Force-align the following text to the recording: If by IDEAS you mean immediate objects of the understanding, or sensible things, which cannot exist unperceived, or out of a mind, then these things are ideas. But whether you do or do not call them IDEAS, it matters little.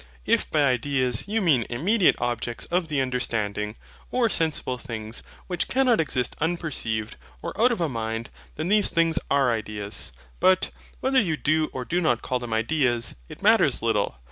If 0.25 0.49
by 0.49 0.63
IDEAS 0.63 1.27
you 1.27 1.41
mean 1.41 1.63
immediate 1.69 2.15
objects 2.19 2.65
of 2.71 2.87
the 2.87 2.99
understanding, 3.01 3.75
or 4.09 4.29
sensible 4.29 4.79
things, 4.79 5.21
which 5.45 5.67
cannot 5.67 6.01
exist 6.01 6.35
unperceived, 6.41 7.17
or 7.43 7.53
out 7.61 7.71
of 7.71 7.79
a 7.79 7.87
mind, 7.87 8.31
then 8.55 8.67
these 8.69 8.89
things 8.89 9.19
are 9.29 9.53
ideas. 9.53 10.11
But 10.39 10.71
whether 11.01 11.21
you 11.21 11.37
do 11.37 11.69
or 11.71 11.85
do 11.85 12.01
not 12.01 12.23
call 12.23 12.39
them 12.39 12.51
IDEAS, 12.51 13.13
it 13.29 13.43
matters 13.43 13.83
little. 13.83 14.17